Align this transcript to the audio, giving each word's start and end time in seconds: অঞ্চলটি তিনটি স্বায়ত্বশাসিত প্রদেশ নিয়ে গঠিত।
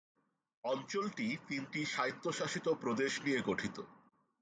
অঞ্চলটি 0.63 1.27
তিনটি 1.47 1.81
স্বায়ত্বশাসিত 1.85 2.65
প্রদেশ 2.81 3.11
নিয়ে 3.25 3.39
গঠিত। 3.47 3.77